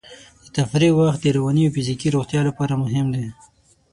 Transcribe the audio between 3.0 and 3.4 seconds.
دی.